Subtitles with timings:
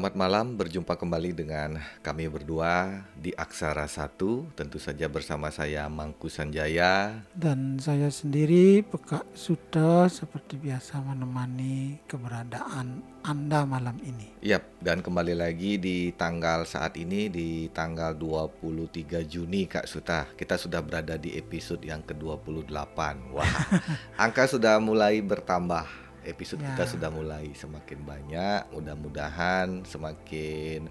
[0.00, 6.32] Selamat malam, berjumpa kembali dengan kami berdua di Aksara Satu, tentu saja bersama saya Mangku
[6.32, 7.20] Sanjaya.
[7.36, 14.40] Dan saya sendiri, Pekak Suta, seperti biasa menemani keberadaan Anda malam ini.
[14.40, 20.32] Yap, dan kembali lagi di tanggal saat ini, di tanggal 23 Juni Kak Suta.
[20.32, 22.96] Kita sudah berada di episode yang ke-28.
[23.36, 23.52] Wah,
[24.24, 26.68] angka sudah mulai bertambah episode Ya.
[26.74, 28.60] kita sudah mulai semakin banyak.
[28.74, 30.88] Mudah-mudahan semakin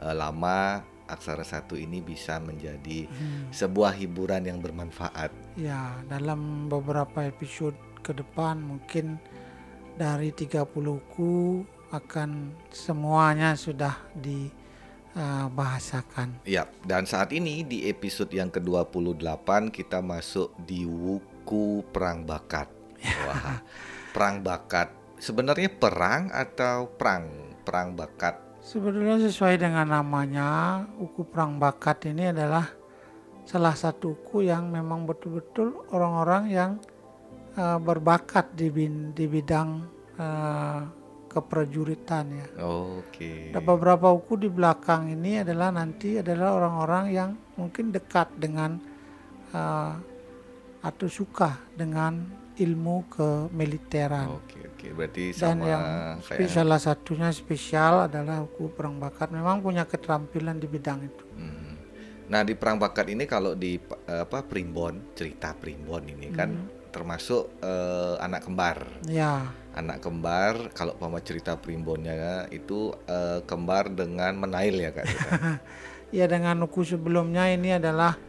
[0.00, 3.04] eh, lama Aksara Satu ini bisa menjadi
[3.52, 5.28] sebuah hiburan yang bermanfaat.
[5.60, 9.20] Ya, dalam beberapa episode ke depan mungkin
[10.00, 10.64] dari 30
[11.12, 11.60] ku
[11.92, 16.40] akan semuanya sudah dibahasakan.
[16.48, 22.72] Ya, dan saat ini di episode yang ke-28 kita masuk di Wuku Perang Bakat.
[23.28, 23.60] Wah,
[24.12, 24.92] perang bakat.
[25.16, 27.56] Sebenarnya perang atau perang?
[27.64, 28.38] Perang bakat.
[28.62, 32.70] Sebetulnya sesuai dengan namanya, uku perang bakat ini adalah
[33.42, 36.70] salah satu uku yang memang betul-betul orang-orang yang
[37.58, 39.82] eh, berbakat di, bin- di bidang
[40.14, 40.80] eh,
[41.26, 42.46] keprajuritan ya.
[42.62, 43.50] Oke.
[43.50, 48.78] Ada beberapa uku di belakang ini adalah nanti adalah orang-orang yang mungkin dekat dengan
[49.50, 49.92] eh,
[50.82, 54.28] atau suka dengan ilmu kemiliteran.
[54.28, 54.86] Oke, oke.
[54.92, 55.82] Berarti Dan sama yang
[56.20, 59.32] spe- kayak salah satunya spesial adalah uku perang bakat.
[59.32, 61.24] Memang punya keterampilan di bidang itu.
[61.38, 61.74] Hmm.
[62.28, 66.50] Nah, di perang bakat ini kalau di eh, apa Primbon, cerita Primbon ini kan
[66.92, 68.84] termasuk eh, anak kembar.
[69.08, 75.04] Ya, Anak kembar kalau pama cerita Primbonnya itu eh, kembar dengan menail ya Kak.
[75.08, 75.32] Suta?
[76.16, 78.20] ya dengan uku sebelumnya ini adalah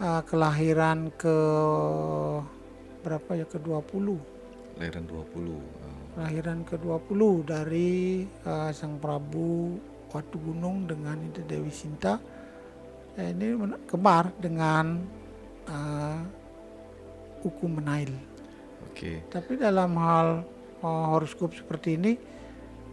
[0.00, 1.38] uh, kelahiran ke
[3.02, 4.38] berapa ya ke 20
[4.78, 5.18] Lahiran 20.
[5.18, 5.62] Oh.
[6.14, 9.74] kelahiran ke-20 dari uh, Sang Prabu
[10.14, 12.18] Watu Gunung dengan Dewi Sinta.
[13.18, 13.58] Eh, ini
[13.90, 15.02] kembar dengan
[15.66, 16.18] uh,
[17.42, 18.14] uku menail.
[18.88, 19.26] Oke.
[19.26, 20.46] Tapi dalam hal
[20.80, 22.12] uh, horoskop seperti ini,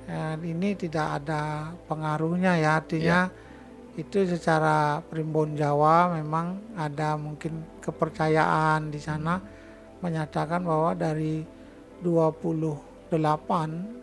[0.09, 2.81] eh, ini tidak ada pengaruhnya ya.
[2.81, 3.29] Artinya
[3.95, 9.39] itu secara primbon Jawa memang ada mungkin kepercayaan di sana
[10.03, 11.47] menyatakan bahwa dari
[12.03, 13.15] 28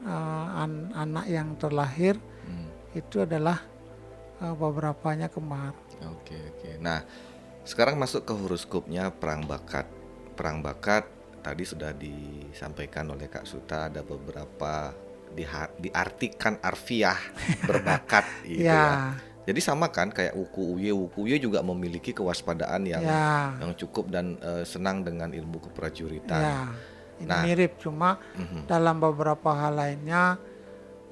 [0.03, 2.67] eh, an- anak yang terlahir Hmm.
[2.91, 3.63] itu adalah
[4.43, 5.77] eh, beberapanya kembar.
[6.19, 6.71] Oke, oke.
[6.83, 7.07] Nah,
[7.63, 9.87] sekarang masuk ke horoskopnya perang bakat.
[10.35, 11.07] Perang bakat
[11.39, 14.91] tadi sudah disampaikan oleh Kak Suta ada beberapa
[15.31, 17.19] diha- diartikan arfiah
[17.63, 18.75] berbakat gitu ya.
[18.75, 18.91] ya,
[19.43, 24.07] Jadi sama kan kayak Wuku Uye, Wuku Uye juga memiliki kewaspadaan yang ya, yang cukup
[24.07, 26.41] dan eh, senang dengan ilmu keprajuritan.
[26.41, 26.61] ya.
[27.19, 27.43] Ini Nah.
[27.43, 28.67] mirip cuma Mhm.
[28.67, 30.39] dalam beberapa hal lainnya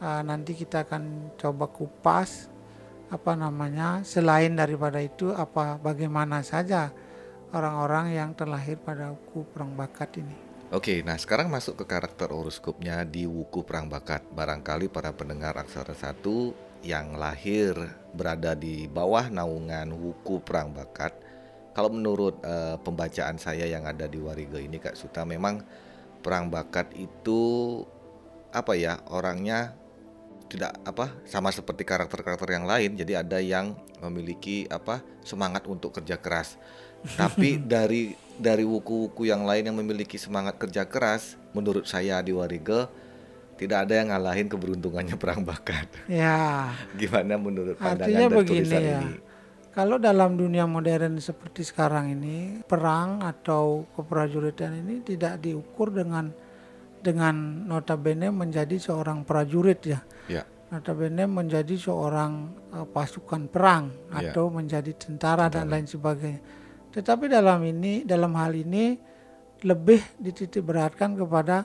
[0.00, 2.50] uh, nanti kita akan coba kupas
[3.10, 6.90] apa namanya selain daripada itu apa bagaimana saja
[7.50, 10.34] orang-orang yang terlahir pada uku perang bakat ini.
[10.70, 14.22] Oke, nah sekarang masuk ke karakter horoskopnya di Wuku Perang Bakat.
[14.30, 17.76] Barangkali para pendengar Aksara Satu yang lahir
[18.12, 21.14] berada di bawah naungan Wuku Perang Bakat.
[21.70, 25.62] Kalau menurut eh, pembacaan saya yang ada di Wariga ini Kak Suta, memang
[26.20, 27.80] Perang Bakat itu
[28.50, 29.78] apa ya orangnya
[30.50, 32.98] tidak apa sama seperti karakter-karakter yang lain.
[32.98, 36.58] Jadi ada yang memiliki apa semangat untuk kerja keras.
[37.14, 42.90] Tapi dari dari wuku-wuku yang lain yang memiliki semangat kerja keras, menurut saya di Warige
[43.60, 45.84] tidak ada yang ngalahin keberuntungannya perang bakat.
[46.08, 49.00] Ya, Gimana menurut pandangan Artinya dan begini tulisan ya.
[49.04, 49.14] ini?
[49.70, 56.26] kalau dalam dunia modern seperti sekarang ini perang atau keprajuritan ini tidak diukur dengan
[57.00, 60.00] dengan notabene menjadi seorang prajurit ya.
[60.26, 64.34] Ya, notabene menjadi seorang uh, pasukan perang Ya.
[64.34, 66.42] atau menjadi tentara dan lain sebagainya.
[66.90, 68.98] Tetapi dalam ini dalam hal ini
[69.62, 71.64] lebih dititik beratkan kepada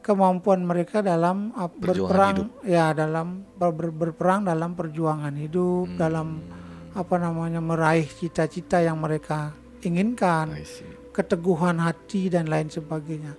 [0.00, 1.76] kemampuan mereka dalam uh, Perjuangan
[2.08, 2.50] berperang hidup.
[2.64, 5.98] ya dalam ber- ber- berperang dalam perjuangan hidup Hmm.
[5.98, 6.28] dalam
[6.90, 10.50] apa namanya meraih cita-cita yang mereka inginkan
[11.10, 13.38] keteguhan hati dan lain sebagainya.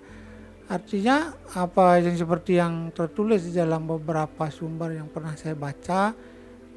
[0.65, 6.15] Artinya apa yang seperti yang tertulis di dalam beberapa sumber yang pernah saya baca,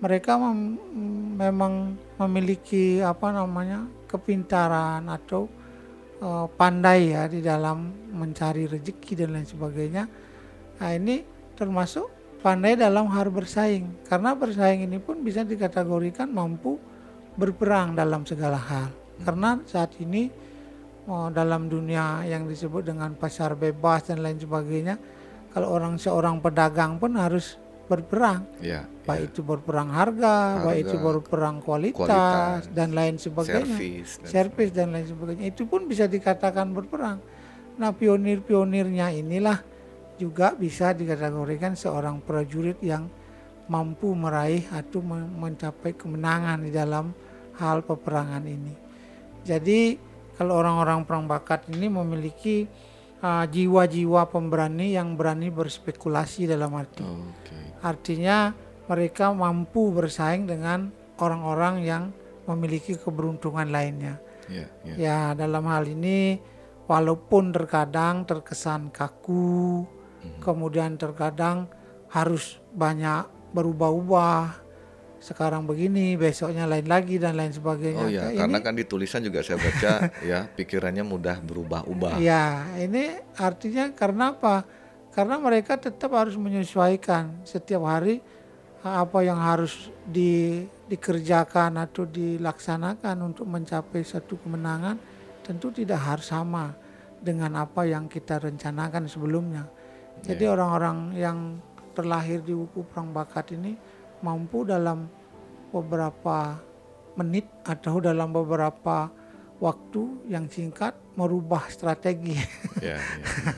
[0.02, 0.82] mereka mem-
[1.38, 5.46] memang memiliki apa namanya kepintaran atau
[6.20, 10.04] eh, pandai ya di dalam mencari rezeki dan lain sebagainya.
[10.78, 11.22] Nah ini
[11.54, 12.10] termasuk
[12.44, 16.76] pandai dalam hal bersaing karena bersaing ini pun bisa dikategorikan mampu
[17.34, 18.90] berperang dalam segala hal.
[19.22, 20.30] Karena saat ini
[21.06, 24.98] oh, dalam dunia yang disebut dengan pasar bebas dan lain sebagainya,
[25.54, 28.88] kalau orang seorang pedagang pun harus berperang Ya.
[29.04, 29.30] baik ya.
[29.32, 33.76] itu berperang harga, baik itu Harga, berperang kualitas, kualitas, dan lain sebagainya
[34.24, 37.20] Servis dan dan lain sebagainya itu pun bisa dikatakan berperang.
[37.76, 39.60] Nah pionir-pionirnya inilah
[40.16, 43.10] juga bisa dikategorikan seorang prajurit yang
[43.66, 47.12] mampu meraih atau me- mencapai kemenangan di dalam
[47.60, 48.74] hal peperangan ini.
[49.44, 49.96] Jadi
[50.34, 52.66] kalau orang-orang perang bakat ini memiliki
[53.22, 57.63] uh, jiwa-jiwa pemberani yang berani berspekulasi dalam arti Oke.
[57.84, 58.56] Artinya
[58.88, 60.88] mereka mampu bersaing dengan
[61.20, 62.02] orang-orang yang
[62.48, 64.16] memiliki keberuntungan lainnya.
[64.48, 64.94] Ya, ya.
[64.96, 66.40] Ya, dalam hal ini
[66.88, 69.84] walaupun terkadang terkesan kaku,
[70.40, 71.68] kemudian terkadang
[72.08, 74.64] harus banyak berubah-ubah.
[75.24, 78.04] Sekarang begini, besoknya lain lagi dan lain sebagainya.
[78.04, 79.92] Oh ya, Kayak karena ini- kan di tulisan juga saya baca
[80.30, 82.20] ya pikirannya mudah berubah-ubah.
[82.20, 84.68] Ya, ini artinya karena apa?
[85.14, 88.18] Karena mereka tetap harus menyesuaikan setiap hari
[88.84, 95.00] apa yang harus di, dikerjakan atau dilaksanakan untuk mencapai satu kemenangan
[95.40, 96.76] tentu tidak harus sama
[97.22, 99.64] dengan apa yang kita rencanakan sebelumnya.
[100.20, 101.38] Jadi orang-orang yang
[101.96, 103.78] terlahir di buku perang bakat ini
[104.20, 105.08] mampu dalam
[105.72, 106.58] beberapa
[107.14, 109.08] menit atau dalam beberapa
[109.62, 112.36] waktu yang singkat merubah strategi.
[112.82, 112.98] Ya, ya.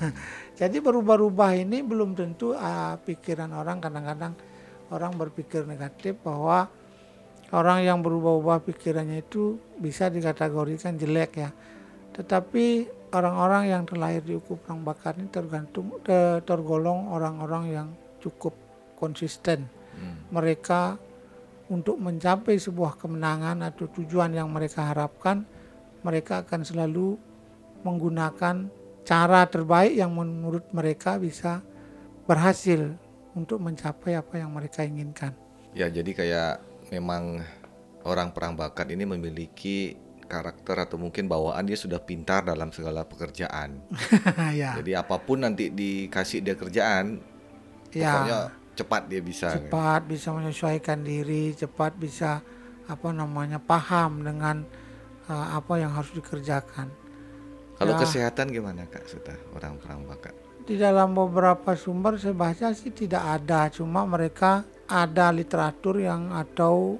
[0.56, 4.32] Jadi berubah-ubah ini belum tentu ah, pikiran orang kadang-kadang
[4.88, 6.72] orang berpikir negatif bahwa
[7.52, 11.50] orang yang berubah-ubah pikirannya itu bisa dikategorikan jelek ya.
[12.16, 17.88] Tetapi orang-orang yang terlahir di hukum perang bakat ini tergantung ter- tergolong orang-orang yang
[18.24, 18.56] cukup
[18.96, 19.68] konsisten.
[19.92, 20.16] Hmm.
[20.32, 20.96] Mereka
[21.68, 25.44] untuk mencapai sebuah kemenangan atau tujuan yang mereka harapkan,
[26.00, 27.18] mereka akan selalu
[27.82, 31.62] menggunakan cara terbaik yang menurut mereka bisa
[32.26, 32.98] berhasil
[33.38, 35.30] untuk mencapai apa yang mereka inginkan.
[35.70, 36.54] Ya, jadi kayak
[36.90, 37.46] memang
[38.02, 39.94] orang perang bakat ini memiliki
[40.26, 43.78] karakter atau mungkin bawaan dia sudah pintar dalam segala pekerjaan.
[44.58, 47.22] ya, Jadi apa pun nanti dikasih dia kerjaan,
[47.94, 49.54] pokoknya ya, cepat dia bisa.
[49.54, 49.70] kan?
[49.70, 52.42] cepat bisa menyesuaikan diri, cepat bisa
[52.90, 54.66] apa namanya paham dengan
[55.30, 57.05] uh, apa yang harus dikerjakan.
[57.76, 58.00] Kalau Ya.
[58.00, 59.76] kesehatan gimana Kak Suta orang
[60.08, 60.32] bakat?
[60.66, 66.98] Di dalam beberapa sumber saya baca sih tidak ada, cuma mereka ada literatur yang atau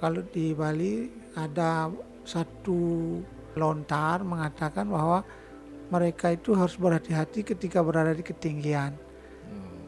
[0.00, 1.06] kalau di Bali
[1.36, 1.92] ada
[2.24, 3.20] satu
[3.54, 5.22] lontar mengatakan bahwa
[5.92, 8.96] mereka itu harus berhati-hati ketika berada di ketinggian.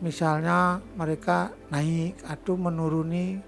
[0.05, 3.41] Misalnya mereka naik atau menuruni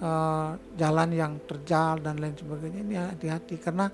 [0.00, 3.86] eh, jalan yang terjal dan lain sebagainya ini hati-hati karena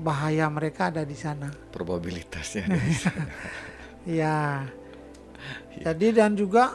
[0.00, 1.52] bahaya mereka ada di sana.
[1.70, 3.24] Probabilitasnya dari sana.
[4.08, 4.64] Ya.
[5.76, 6.72] Jadi dan juga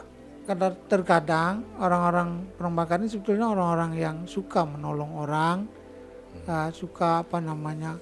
[0.86, 5.66] terkadang orang-orang perembakan ini sebetulnya orang-orang yang suka menolong orang,
[6.46, 7.98] uh, suka apa namanya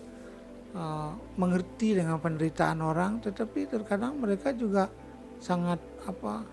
[0.76, 4.93] uh, mengerti dengan penderitaan orang, tetapi terkadang mereka juga
[5.41, 6.44] sangat apa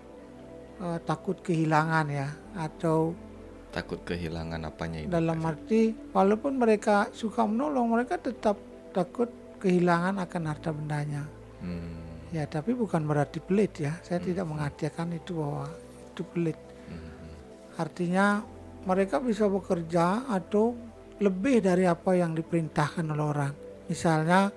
[0.80, 3.12] uh, takut kehilangan ya atau
[3.72, 5.08] Takut kehilangan apanya ini?
[5.08, 8.60] dalam arti walaupun mereka suka menolong mereka tetap
[8.92, 9.32] takut
[9.64, 11.24] kehilangan akan harta bendanya.
[11.64, 13.96] Hmm, Ya, tapi bukan berarti pelit ya.
[14.00, 15.68] Saya tidak mengatakan itu bahwa
[16.12, 16.56] itu pelit.
[16.88, 18.40] hmm, Artinya
[18.84, 20.76] mereka bisa bekerja atau
[21.20, 23.52] lebih dari apa yang diperintahkan oleh orang.
[23.88, 24.48] Misalnya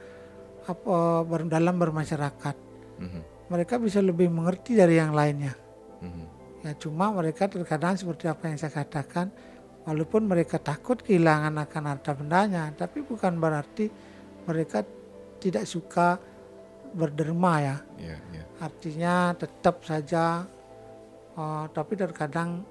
[0.65, 0.97] apa
[1.45, 2.55] dalam bermasyarakat,
[2.99, 5.55] hmm, mereka bisa lebih mengerti dari yang lainnya.
[6.03, 6.34] hmm.
[6.65, 9.29] Ya, cuma mereka terkadang seperti apa yang saya katakan,
[9.85, 13.85] walaupun mereka takut kehilangan akan harta bendanya, tapi bukan berarti
[14.49, 14.81] mereka
[15.37, 16.17] tidak suka
[16.97, 17.77] berderma ya.
[18.01, 18.43] Ya, ya.
[18.57, 20.49] Artinya tetap saja,
[21.37, 22.65] eh, tapi terkadang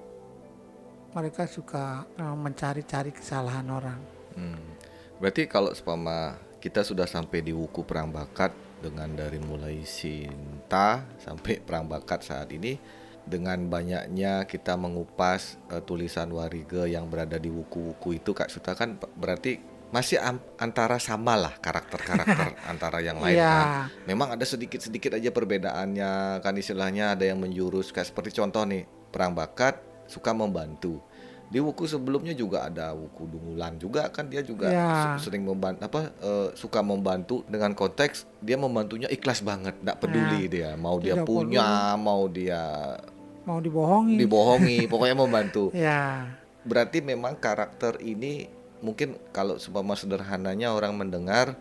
[1.14, 4.00] mereka suka eh, mencari-cari kesalahan orang.
[4.34, 4.74] Hmm.
[5.22, 8.50] Berarti kalau seumpama kita sudah sampai di wuku perang bakat
[8.82, 16.28] dengan dari mulai Sinta sampai perang bakat saat ini dengan banyaknya kita mengupas eh, tulisan
[16.28, 20.18] Warige yang berada di wuku-wuku itu Kak Suta kan berarti masih
[20.56, 23.46] antara sama lah karakter-karakter antara yang lain Iya.
[23.46, 23.66] kan.
[24.04, 29.32] Memang ada sedikit-sedikit aja perbedaannya kan istilahnya ada yang menjurus kayak seperti contoh nih perang
[29.32, 30.98] bakat suka membantu.
[31.44, 35.14] Di wuku sebelumnya juga ada wuku Dungulan juga kan dia juga Ya.
[35.14, 40.50] se- sering membantu apa eh, suka membantu dengan konteks dia membantunya ikhlas banget, tidak peduli
[40.50, 41.22] dia mau dia Ya.
[41.22, 42.98] Punya, mau dia
[43.44, 44.16] Mau dibohongi?
[44.16, 45.68] dibohongi, pokoknya membantu.
[45.76, 46.32] Ya,
[46.64, 48.48] Berarti memang karakter ini
[48.80, 51.56] mungkin kalau seumpama sederhananya orang mendengar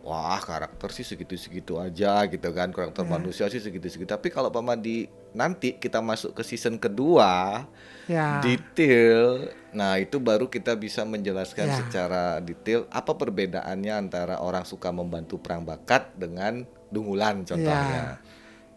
[0.00, 3.10] wah karakter sih segitu-segitu aja gitu kan karakter Ya.
[3.10, 7.64] manusia sih segitu-segitu tapi kalau pama di nanti kita masuk ke season kedua
[8.08, 8.40] Ya.
[8.40, 9.52] detail.
[9.70, 11.76] Nah, itu baru kita bisa menjelaskan Ya.
[11.78, 18.18] secara detail apa perbedaannya antara orang suka membantu perang bakat dengan dungulan contohnya.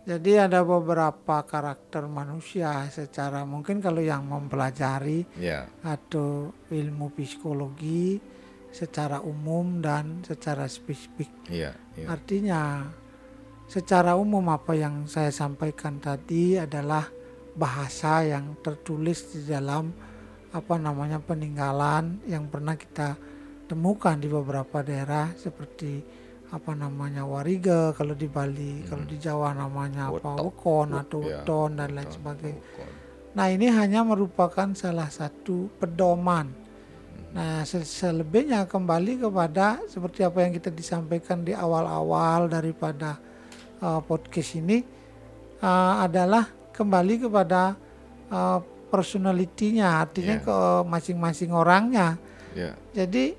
[0.03, 5.63] Jadi ada beberapa karakter manusia secara mungkin kalau yang mempelajari Ya.
[5.79, 8.19] atau ilmu psikologi
[8.73, 11.31] secara umum dan secara spesifik.
[11.47, 12.07] Iya, iya.
[12.11, 12.83] Artinya
[13.71, 17.07] secara umum apa yang saya sampaikan tadi adalah
[17.55, 19.93] bahasa yang tertulis di dalam
[20.51, 23.15] apa namanya peninggalan yang pernah kita
[23.71, 26.01] temukan di beberapa daerah seperti
[26.53, 30.37] apa namanya wariga kalau di Bali, kalau di Jawa namanya apa Wetok.
[30.45, 32.61] wekon atau Ya, weton dan lain sebagainya.
[33.33, 36.53] Nah ini hanya merupakan salah satu pedoman.
[37.33, 43.17] Nah se- selebihnya kembali kepada seperti apa yang kita disampaikan di awal-awal daripada
[43.81, 44.85] uh, podcast ini
[45.57, 47.73] uh, adalah kembali kepada
[48.29, 48.61] uh,
[48.93, 50.45] personalitinya, artinya Ya.
[50.45, 52.21] ke masing-masing orangnya.
[52.53, 52.77] Ya.
[52.93, 53.33] Jadi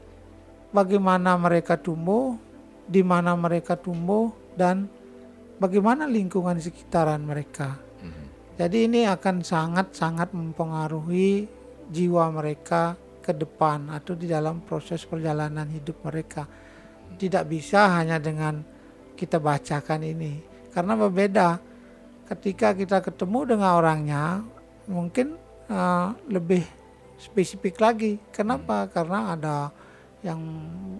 [0.75, 2.35] bagaimana mereka tumbuh,
[2.85, 4.89] di mana mereka tumbuh dan
[5.59, 7.81] bagaimana lingkungan sekitaran mereka.
[8.05, 8.25] Mhm.
[8.61, 11.49] Jadi ini akan sangat-sangat mempengaruhi
[11.91, 16.45] jiwa mereka ke depan atau di dalam proses perjalanan hidup mereka.
[17.17, 18.61] Tidak bisa hanya dengan
[19.17, 20.45] kita bacakan ini.
[20.75, 21.57] Karena berbeda
[22.29, 24.43] ketika kita ketemu dengan orangnya
[24.91, 25.39] mungkin
[25.71, 26.65] uh, lebih
[27.17, 28.21] spesifik lagi.
[28.35, 28.91] Kenapa?
[28.91, 29.73] Karena ada
[30.25, 30.41] yang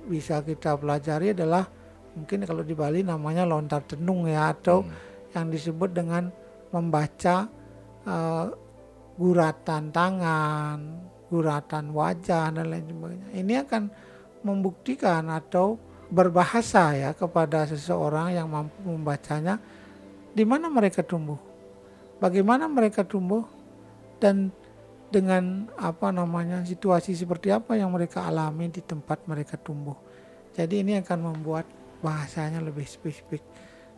[0.05, 1.65] bisa kita pelajari adalah
[2.13, 4.85] mungkin kalau di Bali namanya lontar tenung ya atau
[5.33, 6.29] yang disebut dengan
[6.71, 7.49] membaca
[8.05, 8.47] eh,
[9.17, 10.79] guratan tangan,
[11.33, 13.29] guratan wajah dan lain sebagainya.
[13.35, 13.83] Ini akan
[14.45, 15.81] membuktikan atau
[16.13, 19.57] berbahasa ya kepada seseorang yang mampu membacanya
[20.37, 21.39] di mana mereka tumbuh.
[22.21, 23.43] Bagaimana mereka tumbuh
[24.21, 24.53] dan
[25.15, 29.95] dengan apa namanya situasi seperti apa yang mereka alami di tempat mereka tumbuh.
[30.51, 31.71] Jadi ini akan membuat
[32.03, 33.47] bahasanya lebih spesifik.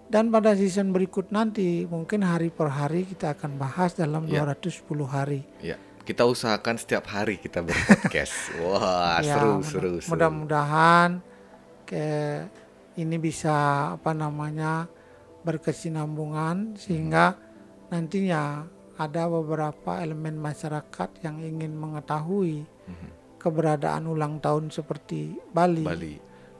[0.06, 4.44] Dan pada season berikut nanti mungkin hari per hari kita akan bahas dalam Ya.
[4.44, 5.40] 210 hari.
[5.64, 5.80] Ya.
[6.06, 8.54] Kita usahakan setiap hari kita berpodcast.
[8.62, 10.10] Wah, Ya, seru, mudah- seru, seru.
[10.14, 11.18] Mudah-mudahan
[11.82, 12.06] ke
[12.94, 13.56] ini bisa
[13.98, 14.86] apa namanya
[15.42, 17.34] berkesinambungan sehingga
[17.90, 18.62] nantinya
[18.96, 23.08] ada beberapa elemen masyarakat yang ingin mengetahui Mhm.
[23.36, 25.84] keberadaan ulang tahun seperti Bali.
[25.84, 26.14] Bali.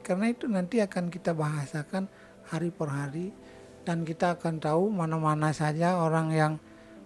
[0.05, 2.07] Karena itu nanti akan kita bahasakan
[2.47, 3.27] hari per hari
[3.83, 6.53] dan kita akan tahu mana-mana saja orang yang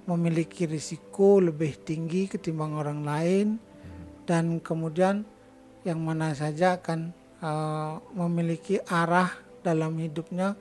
[0.05, 3.47] memiliki risiko lebih tinggi ketimbang orang lain
[4.25, 5.25] dan kemudian
[5.81, 9.33] yang mana saja akan eh, memiliki arah
[9.65, 10.53] dalam hidupnya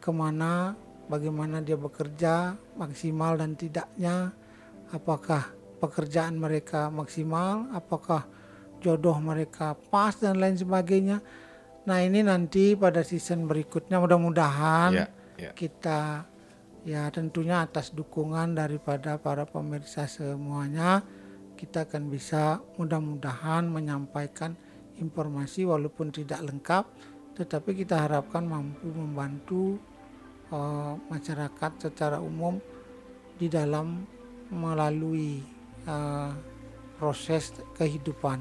[0.00, 0.72] ke mana
[1.08, 4.32] bagaimana dia bekerja maksimal dan tidaknya.
[4.92, 5.50] Apakah
[5.82, 7.68] pekerjaan mereka maksimal?
[7.74, 8.26] Apakah
[8.78, 11.18] jodoh mereka pas dan lain sebagainya?
[11.84, 14.00] Nah ini nanti pada season berikutnya.
[14.00, 15.06] Mudah-mudahan Ya,
[15.36, 15.50] ya.
[15.52, 16.24] kita
[16.84, 21.00] ya tentunya atas dukungan daripada para pemirsa semuanya
[21.56, 24.52] kita akan bisa mudah-mudahan menyampaikan
[25.00, 26.84] informasi walaupun tidak lengkap
[27.40, 29.80] tetapi kita harapkan mampu membantu
[30.54, 32.62] eh, masyarakat secara umum
[33.34, 34.06] di dalam
[34.54, 35.42] melalui
[35.84, 36.30] eh,
[36.94, 38.38] proses kehidupan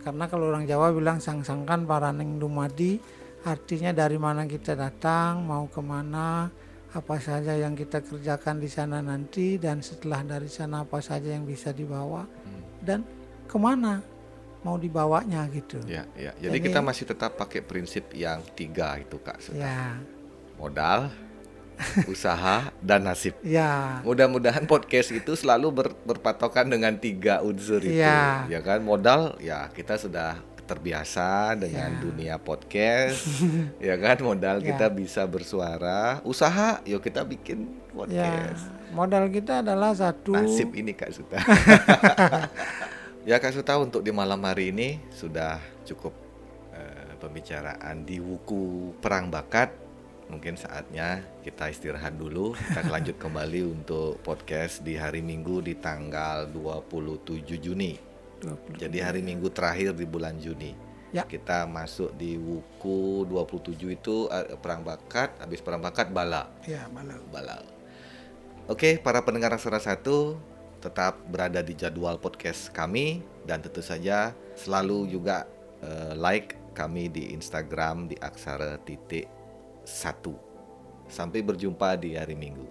[0.00, 2.96] karena kalau orang Jawa bilang sang-sangkan paraneng dumadi
[3.44, 6.48] artinya dari mana kita datang mau ke mana
[6.90, 11.44] apa saja yang kita kerjakan di sana nanti dan setelah dari sana apa saja yang
[11.44, 12.24] bisa dibawa
[12.80, 13.04] dan
[13.44, 14.00] ke mana
[14.64, 16.32] mau dibawanya gitu Ya, ya.
[16.40, 19.38] Jadi Jadi- kita masih tetap pakai prinsip yang tiga itu kak.
[19.54, 20.00] Ya
[20.56, 21.12] Modal,
[22.08, 23.36] usaha, dan nasib.
[23.40, 28.00] ya Mudah-mudahan podcast itu selalu ber- berpatokan dengan tiga unsur itu.
[28.00, 28.48] Iya.
[28.48, 32.00] Ya kan, modal ya kita sudah terbiasa dengan Iya.
[32.02, 33.22] dunia podcast.
[33.78, 34.74] ya kan, modal Iya.
[34.74, 36.18] kita bisa bersuara.
[36.24, 38.64] Usaha, yuk kita bikin ya podcast.
[38.90, 41.38] modal kita adalah satu Nasib ini Kak Suta.
[43.28, 46.14] ya Kak Suta untuk di malam hari ini sudah cukup
[46.72, 49.85] eh, pembicaraan di wuku perang bakat.
[50.26, 52.50] Mungkin saatnya kita istirahat dulu.
[52.58, 57.94] Kita lanjut kembali untuk podcast di hari Minggu di tanggal 27 Juni.
[58.42, 58.82] 20.
[58.82, 60.74] Jadi hari Minggu terakhir di bulan Juni.
[61.14, 61.22] Ya.
[61.22, 66.50] Kita masuk di wuku 27 itu eh, perang bakat, habis perang bakat bala.
[66.66, 67.62] ya malam Balau.
[68.66, 70.34] Oke, para pendengar Aksara Satu
[70.82, 75.46] tetap berada di jadwal podcast kami dan tentu saja selalu juga
[75.80, 79.35] eh, like kami di Instagram di aksara titik
[79.86, 80.34] satu.
[81.06, 82.66] Sampai berjumpa di hari Minggu.